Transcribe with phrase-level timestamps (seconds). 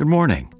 [0.00, 0.50] Good morning.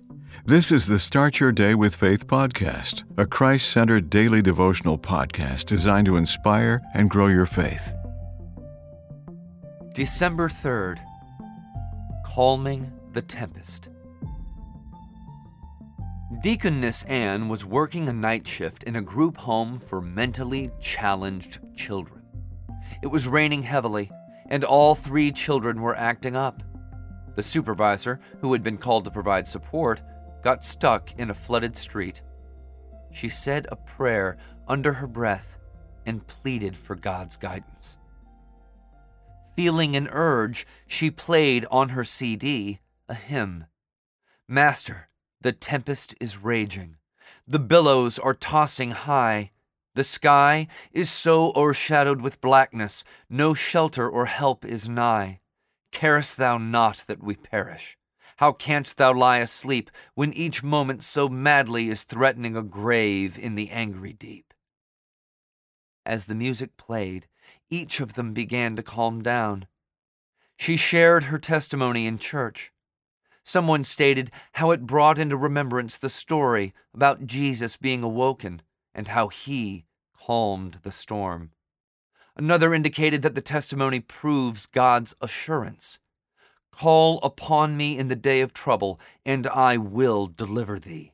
[0.45, 5.65] This is the Start Your Day with Faith podcast, a Christ centered daily devotional podcast
[5.65, 7.95] designed to inspire and grow your faith.
[9.95, 10.99] December 3rd
[12.27, 13.89] Calming the Tempest.
[16.43, 22.21] Deaconess Anne was working a night shift in a group home for mentally challenged children.
[23.03, 24.11] It was raining heavily,
[24.51, 26.63] and all three children were acting up.
[27.35, 30.01] The supervisor, who had been called to provide support,
[30.43, 32.23] got stuck in a flooded street.
[33.13, 34.37] She said a prayer
[34.69, 35.59] under her breath
[36.07, 37.99] and pleaded for God's guidance.
[39.57, 43.67] Feeling an urge, she played on her CD a hymn
[44.49, 45.09] Master,
[45.41, 46.97] the tempest is raging,
[47.47, 49.51] the billows are tossing high.
[49.95, 55.41] The sky is so o'ershadowed with blackness, no shelter or help is nigh.
[55.93, 57.97] Carest thou not that we perish?
[58.37, 63.55] How canst thou lie asleep when each moment so madly is threatening a grave in
[63.55, 64.55] the angry deep?
[66.07, 67.27] As the music played,
[67.69, 69.67] each of them began to calm down.
[70.57, 72.73] She shared her testimony in church.
[73.45, 78.63] Someone stated how it brought into remembrance the story about Jesus being awoken
[78.95, 79.85] and how he
[80.17, 81.51] calmed the storm.
[82.37, 85.99] Another indicated that the testimony proves God's assurance
[86.71, 91.13] Call upon me in the day of trouble, and I will deliver thee.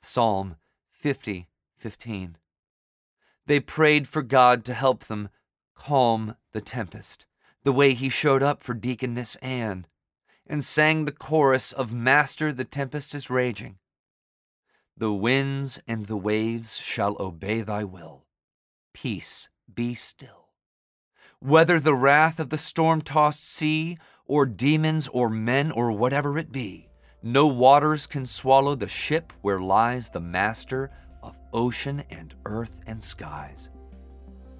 [0.00, 0.56] Psalm
[0.90, 2.36] 50 15.
[3.46, 5.28] They prayed for God to help them
[5.74, 7.26] calm the tempest,
[7.62, 9.86] the way he showed up for Deaconess Anne,
[10.46, 13.78] and sang the chorus of Master, the tempest is raging.
[14.96, 18.26] The winds and the waves shall obey thy will.
[18.92, 20.48] Peace, be still.
[21.40, 26.52] Whether the wrath of the storm tossed sea, or demons, or men, or whatever it
[26.52, 26.88] be,
[27.22, 30.90] no waters can swallow the ship where lies the master
[31.22, 33.70] of ocean and earth and skies.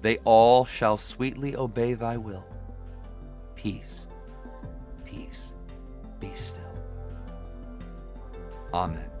[0.01, 2.45] They all shall sweetly obey thy will.
[3.55, 4.07] Peace,
[5.05, 5.53] peace,
[6.19, 6.63] be still.
[8.73, 9.20] Amen.